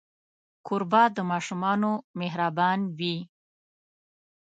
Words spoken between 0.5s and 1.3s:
کوربه د